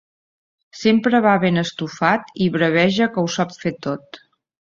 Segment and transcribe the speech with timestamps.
[0.83, 4.19] Sempre va ben estufat i braveja que ho sap fer tot.